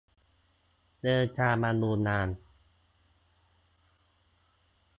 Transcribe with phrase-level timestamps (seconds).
[1.03, 2.29] เดินทางมาดูงาน